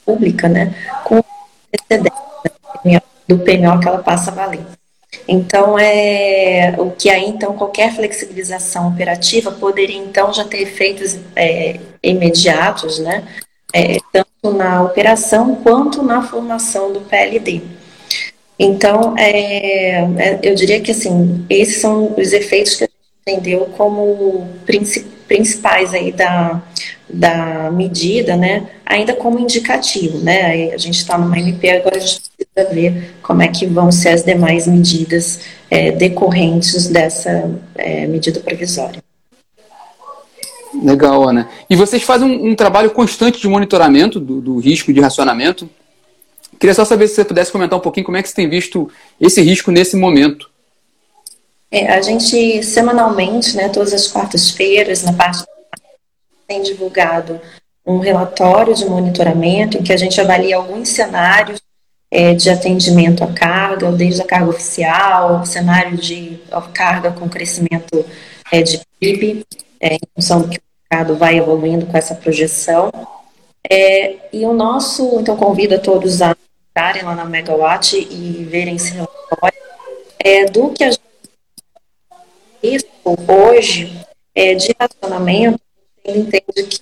pública, 0.10 0.50
né, 0.50 0.74
com 1.04 1.24
antecedência 1.72 3.04
do 3.28 3.38
PMO 3.38 3.80
que 3.80 3.88
ela 3.88 4.00
passa 4.00 4.32
a 4.32 4.34
valer. 4.34 4.62
Então, 5.28 5.78
é, 5.78 6.74
o 6.78 6.92
que 6.92 7.10
aí, 7.10 7.26
então, 7.26 7.54
qualquer 7.54 7.94
flexibilização 7.96 8.88
operativa 8.88 9.52
poderia, 9.52 9.98
então, 9.98 10.34
já 10.34 10.44
ter 10.44 10.62
efeitos 10.62 11.20
é, 11.36 11.80
imediatos, 12.02 13.00
né? 13.00 13.24
É, 13.74 13.98
tanto 14.12 14.58
na 14.58 14.84
operação 14.84 15.56
quanto 15.58 16.02
na 16.02 16.24
formação 16.24 16.92
do 16.92 17.02
PLD. 17.02 17.62
Então, 18.58 19.16
é, 19.18 20.02
é, 20.18 20.40
eu 20.42 20.56
diria 20.56 20.82
que, 20.82 20.92
assim, 20.92 21.46
esses 21.50 21.80
são 21.80 22.16
os 22.18 22.34
efeitos 22.34 22.76
que 22.76 22.84
a 22.84 22.88
gente 22.88 23.38
entendeu 23.38 23.70
como 23.78 24.48
principais 24.66 25.19
aí 25.94 26.12
da, 26.12 26.62
da 27.08 27.72
medida, 27.72 28.36
né, 28.36 28.68
ainda 28.86 29.14
como 29.14 29.40
indicativo, 29.40 30.18
né, 30.20 30.72
a 30.74 30.78
gente 30.78 30.98
está 30.98 31.18
numa 31.18 31.38
MP, 31.38 31.70
agora 31.70 31.98
a 31.98 32.00
gente 32.00 32.22
precisa 32.38 32.74
ver 32.74 33.16
como 33.22 33.42
é 33.42 33.48
que 33.48 33.66
vão 33.66 33.92
ser 33.92 34.10
as 34.10 34.24
demais 34.24 34.68
medidas 34.68 35.42
é, 35.70 35.92
decorrentes 35.92 36.88
dessa 36.88 37.50
é, 37.76 38.08
medida 38.08 38.40
provisória. 38.40 39.02
Legal, 40.84 41.28
Ana. 41.28 41.50
E 41.70 41.76
vocês 41.76 42.04
fazem 42.04 42.28
um, 42.28 42.52
um 42.52 42.56
trabalho 42.56 42.92
constante 42.92 43.40
de 43.40 43.48
monitoramento 43.48 44.20
do, 44.20 44.40
do, 44.40 44.58
risco 44.60 44.94
de 44.94 45.00
racionamento. 45.00 45.70
Queria 46.60 46.74
só 46.74 46.86
saber 46.86 47.08
se 47.08 47.16
você 47.16 47.26
pudesse 47.26 47.52
comentar 47.52 47.78
um 47.78 47.82
pouquinho 47.82 48.06
como 48.06 48.18
é 48.18 48.24
que 48.24 48.30
você 48.30 48.36
tem 48.36 48.50
visto 48.50 48.90
esse 49.20 49.42
risco 49.42 49.72
nesse 49.72 49.96
momento. 49.98 50.49
É, 51.72 51.92
a 51.92 52.02
gente, 52.02 52.64
semanalmente, 52.64 53.56
né, 53.56 53.70
todas 53.70 53.94
as 53.94 54.08
quartas-feiras, 54.08 55.04
na 55.04 55.14
parte 55.14 55.44
tem 56.48 56.64
divulgado 56.64 57.40
um 57.86 58.00
relatório 58.00 58.74
de 58.74 58.86
monitoramento 58.86 59.78
em 59.78 59.84
que 59.84 59.94
a 59.94 59.98
gente 59.98 60.20
avalia 60.20 60.58
alguns 60.58 60.90
cenários 60.90 61.62
é, 62.12 62.34
de 62.34 62.50
atendimento 62.50 63.24
à 63.24 63.32
carga, 63.32 63.92
desde 63.92 64.22
a 64.22 64.26
carga 64.26 64.50
oficial, 64.50 65.46
cenário 65.46 65.96
de 65.96 66.40
carga 66.74 67.12
com 67.12 67.30
crescimento 67.30 68.04
é, 68.52 68.64
de 68.64 68.82
PIB, 69.00 69.46
é, 69.80 69.94
em 69.94 70.00
função 70.16 70.42
do 70.42 70.50
que 70.50 70.58
o 70.58 70.62
mercado 70.92 71.16
vai 71.16 71.38
evoluindo 71.38 71.86
com 71.86 71.96
essa 71.96 72.16
projeção. 72.16 72.92
É, 73.70 74.16
e 74.34 74.44
o 74.46 74.54
nosso, 74.54 75.20
então 75.20 75.38
convido 75.38 75.76
a 75.76 75.80
todos 75.80 76.22
a 76.22 76.36
entrarem 76.72 77.04
lá 77.04 77.14
na 77.14 77.26
Megawatt 77.26 77.96
e 77.96 78.48
verem 78.50 78.76
esse 78.76 78.92
relatório 78.92 79.60
é, 80.18 80.46
do 80.46 80.72
que 80.72 80.84
a 80.84 80.92
gente 80.92 81.09
hoje 83.28 84.00
é, 84.36 84.56
de 84.56 84.76
racionamento 84.80 85.60
ele 86.04 86.20
entende 86.20 86.64
que 86.68 86.82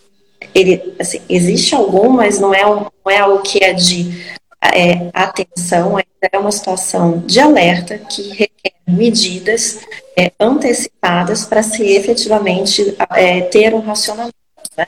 ele, 0.54 0.96
assim, 1.00 1.22
existe 1.30 1.76
algum, 1.76 2.10
mas 2.10 2.40
não 2.40 2.54
é, 2.54 2.64
não 2.64 2.92
é 3.10 3.20
algo 3.20 3.42
que 3.42 3.64
é 3.64 3.74
de 3.74 4.38
é, 4.62 5.10
atenção, 5.14 5.98
ainda 5.98 6.30
é 6.32 6.38
uma 6.38 6.52
situação 6.52 7.20
de 7.26 7.40
alerta 7.40 7.98
que 7.98 8.30
requer 8.30 8.74
medidas 8.88 9.80
é, 10.18 10.32
antecipadas 10.40 11.46
para 11.46 11.62
se 11.62 11.84
efetivamente 11.84 12.96
é, 13.12 13.42
ter 13.42 13.74
um 13.74 13.80
racionamento. 13.80 14.34
Né? 14.76 14.88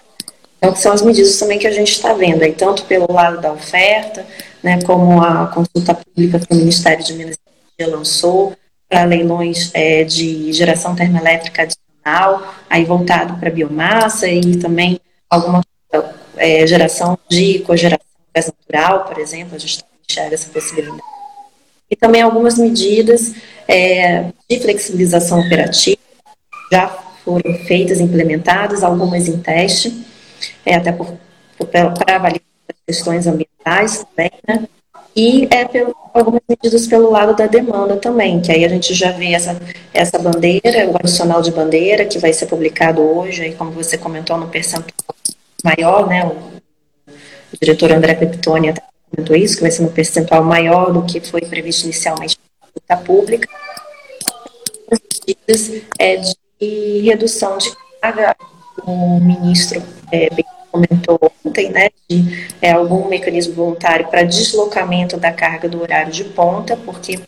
Então, 0.58 0.76
são 0.76 0.92
as 0.92 1.02
medidas 1.02 1.38
também 1.38 1.60
que 1.60 1.68
a 1.68 1.72
gente 1.72 1.92
está 1.92 2.14
vendo, 2.14 2.44
aí, 2.44 2.54
tanto 2.54 2.86
pelo 2.86 3.12
lado 3.12 3.40
da 3.42 3.52
oferta, 3.52 4.26
né, 4.64 4.80
como 4.84 5.22
a 5.22 5.48
consulta 5.48 5.94
pública 5.94 6.40
que 6.40 6.54
o 6.54 6.58
Ministério 6.58 7.04
de 7.04 7.14
Minas 7.14 7.38
Energia 7.78 7.96
lançou 7.96 8.54
para 8.90 9.04
leilões 9.04 9.70
é, 9.74 10.04
de 10.04 10.52
geração 10.52 10.96
termoelétrica 10.96 11.68
aí 12.70 12.84
voltado 12.86 13.38
para 13.38 13.52
biomassa 13.52 14.28
e 14.28 14.58
também 14.58 15.00
alguma 15.30 15.64
é, 16.38 16.66
geração 16.66 17.18
de 17.30 17.60
cogeração 17.60 18.06
gás 18.34 18.48
natural, 18.48 19.06
por 19.06 19.20
exemplo, 19.20 19.56
a 19.56 19.60
gente 19.60 19.84
enxerga 20.10 20.34
essa 20.34 20.50
possibilidade. 20.50 21.02
E 21.90 21.96
também 21.96 22.22
algumas 22.22 22.58
medidas 22.58 23.34
é, 23.68 24.32
de 24.50 24.60
flexibilização 24.60 25.40
operativa 25.40 25.98
já 26.72 26.88
foram 27.24 27.54
feitas, 27.66 28.00
implementadas, 28.00 28.84
algumas 28.84 29.28
em 29.28 29.40
teste, 29.40 30.06
é, 30.66 30.76
até 30.76 30.92
para 30.92 32.16
avaliar 32.16 32.42
as 32.68 32.76
questões 32.88 33.28
ambientais 33.28 34.04
também, 34.04 34.32
né? 34.48 34.68
E 35.20 35.50
é 35.52 35.66
pelo, 35.66 35.94
algumas 36.14 36.42
medidas 36.48 36.88
pelo 36.88 37.12
lado 37.12 37.36
da 37.36 37.46
demanda 37.46 37.98
também, 37.98 38.40
que 38.40 38.54
aí 38.54 38.64
a 38.64 38.70
gente 38.70 38.94
já 38.94 39.12
vê 39.12 39.34
essa, 39.34 39.60
essa 39.94 40.18
bandeira, 40.18 40.90
o 40.90 40.96
adicional 40.96 41.42
de 41.42 41.52
bandeira, 41.52 42.06
que 42.06 42.18
vai 42.18 42.32
ser 42.32 42.46
publicado 42.46 43.02
hoje, 43.02 43.42
aí 43.42 43.54
como 43.54 43.70
você 43.70 43.98
comentou, 43.98 44.38
no 44.38 44.48
percentual 44.48 45.14
maior, 45.62 46.08
né? 46.08 46.26
O, 46.26 46.62
diretor 47.60 47.92
André 47.92 48.14
Peptoni 48.14 48.70
até 48.70 48.82
comentou 49.12 49.36
isso, 49.36 49.58
que 49.58 49.62
vai 49.64 49.72
ser 49.72 49.84
um 49.84 49.90
percentual 49.90 50.42
maior 50.42 50.94
do 50.94 51.04
que 51.04 51.20
foi 51.20 51.42
previsto 51.42 51.84
inicialmente 51.84 52.38
na 52.88 52.96
pública. 52.96 53.50
As 54.90 55.00
medidas 55.28 55.84
é, 56.00 56.16
de 56.16 57.02
redução 57.02 57.58
de 57.58 57.70
carga, 58.02 58.38
o 58.86 59.20
ministro 59.20 59.84
é, 60.14 60.30
comentou 60.80 61.32
ontem, 61.46 61.70
né, 61.70 61.90
de 62.10 62.48
é, 62.62 62.72
algum 62.72 63.08
mecanismo 63.08 63.54
voluntário 63.54 64.08
para 64.08 64.24
deslocamento 64.24 65.18
da 65.18 65.32
carga 65.32 65.68
do 65.68 65.82
horário 65.82 66.12
de 66.12 66.24
ponta, 66.24 66.78
porque 66.78 67.20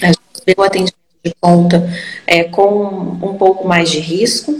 a 0.00 0.06
gente 0.06 0.20
vê 0.46 0.54
o 0.56 0.62
atendimento 0.62 0.94
de 1.24 1.34
ponta 1.40 1.90
é, 2.26 2.44
com 2.44 2.84
um 3.22 3.36
pouco 3.36 3.66
mais 3.66 3.90
de 3.90 3.98
risco, 3.98 4.54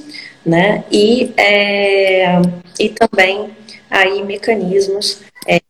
né? 0.45 0.85
E, 0.91 1.33
é, 1.37 2.41
e 2.79 2.89
também 2.89 3.51
aí 3.91 4.23
mecanismos 4.25 5.21
é, 5.47 5.61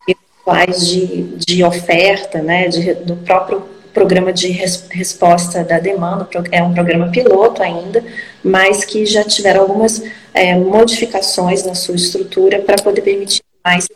de, 0.67 1.23
de 1.37 1.65
oferta, 1.65 2.41
né? 2.41 2.69
De, 2.69 2.95
do 2.95 3.17
próprio 3.17 3.75
programa 3.97 4.31
de 4.31 4.49
res, 4.49 4.85
resposta 4.91 5.65
da 5.65 5.79
demanda, 5.79 6.29
é 6.53 6.62
um 6.62 6.75
programa 6.75 7.09
piloto 7.11 7.62
ainda, 7.62 8.05
mas 8.45 8.85
que 8.85 9.07
já 9.07 9.25
tiveram 9.25 9.62
algumas 9.62 10.03
é, 10.35 10.55
modificações 10.55 11.65
na 11.65 11.75
sua 11.75 11.97
estrutura 11.97 12.61
para 12.61 12.76
poder 12.76 13.00
permitir 13.00 13.43
mais 13.65 13.88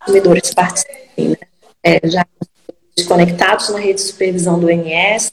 consumidores 0.00 0.54
participem. 0.54 1.28
Né? 1.28 1.36
É, 1.84 2.00
já 2.08 2.24
conectados 3.06 3.68
na 3.68 3.78
rede 3.78 3.96
de 3.96 4.08
supervisão 4.08 4.58
do 4.58 4.70
INS, 4.70 5.32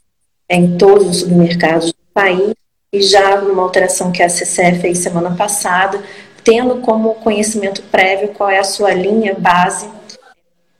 é, 0.49 0.57
em 0.57 0.77
todos 0.77 1.07
os 1.07 1.17
supermercados 1.21 1.93
do 1.93 1.99
país, 2.13 2.53
e 2.91 3.01
já 3.01 3.39
numa 3.39 3.63
alteração 3.63 4.11
que 4.11 4.21
a 4.21 4.27
CCE 4.27 4.79
fez 4.81 4.97
semana 4.97 5.33
passada, 5.33 6.03
tendo 6.43 6.81
como 6.81 7.15
conhecimento 7.15 7.83
prévio 7.83 8.29
qual 8.29 8.49
é 8.49 8.59
a 8.59 8.65
sua 8.65 8.91
linha 8.93 9.33
base 9.33 9.87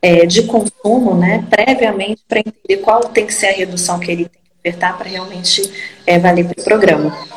é, 0.02 0.24
de 0.24 0.44
consumo, 0.44 1.14
né, 1.14 1.46
previamente, 1.50 2.22
para 2.26 2.40
entender 2.40 2.78
qual 2.78 3.00
tem 3.00 3.26
que 3.26 3.34
ser 3.34 3.48
a 3.48 3.52
redução 3.52 3.98
que 3.98 4.10
ele 4.10 4.24
tem 4.24 4.40
que 4.42 4.68
ofertar 4.68 4.96
para 4.96 5.08
realmente 5.08 5.62
é, 6.06 6.18
valer 6.18 6.44
para 6.44 6.60
o 6.60 6.64
programa. 6.64 7.28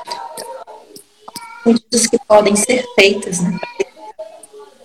Medidas 1.65 2.07
que 2.07 2.17
podem 2.27 2.55
ser 2.55 2.85
feitas 2.95 3.39
né, 3.41 3.57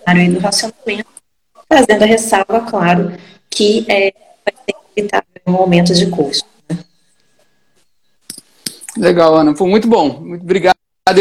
para 0.05 0.27
do 0.27 0.39
racionamento, 0.39 1.09
trazendo 1.67 2.03
a 2.03 2.07
ressalva, 2.07 2.61
claro, 2.69 3.17
que 3.49 3.85
é, 3.89 4.13
vai 4.45 4.53
ser 4.65 4.75
evitável 4.95 5.27
um 5.45 5.55
aumento 5.55 5.93
de 5.93 6.09
custo. 6.09 6.47
Né. 6.69 6.77
Legal, 8.97 9.35
Ana. 9.35 9.55
Foi 9.55 9.67
muito 9.67 9.87
bom. 9.87 10.19
Muito 10.19 10.43
obrigado 10.43 10.75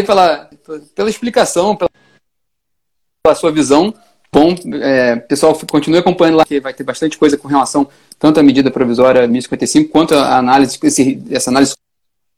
pela, 0.07 0.50
pela 0.95 1.11
explicação, 1.11 1.77
pela, 1.77 1.91
pela 3.23 3.35
sua 3.35 3.50
visão. 3.50 3.95
Bom, 4.32 4.54
é, 4.82 5.16
pessoal, 5.16 5.58
continue 5.70 5.99
acompanhando 5.99 6.37
lá, 6.37 6.44
que 6.44 6.61
vai 6.61 6.75
ter 6.75 6.85
bastante 6.85 7.16
coisa 7.16 7.38
com 7.38 7.49
relação 7.49 7.88
tanto 8.18 8.40
à 8.40 8.42
medida 8.42 8.70
provisória 8.70 9.26
1055 9.26 9.90
quanto 9.90 10.14
à 10.14 10.37
análise, 10.37 10.78
esse, 10.82 11.23
essa 11.30 11.50
análise 11.50 11.75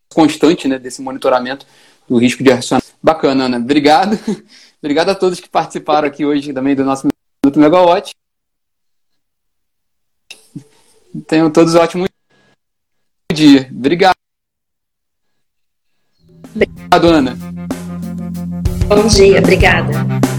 constante 0.09 0.68
né, 0.68 0.78
desse 0.78 1.02
monitoramento 1.02 1.66
do 2.09 2.18
risco 2.18 2.42
de 2.42 2.50
arracionamento. 2.50 2.90
Bacana, 3.02 3.44
Ana. 3.44 3.56
Obrigado. 3.56 4.18
Obrigado 4.82 5.11
a 5.11 5.14
todos 5.14 5.40
que 5.40 5.49
participaram 5.49 6.06
aqui 6.06 6.25
hoje 6.25 6.52
também 6.52 6.75
do 6.75 6.85
nosso 6.85 7.09
Minuto 7.44 7.59
Megawatt. 7.59 8.14
Tenham 11.26 11.50
todos 11.50 11.75
um 11.75 11.78
ótimo 11.78 12.06
dia. 13.32 13.68
Obrigado. 13.70 14.14
Obrigado, 16.54 17.09
Ana. 17.09 17.37
Bom 18.88 19.06
dia, 19.06 19.38
obrigada. 19.38 20.29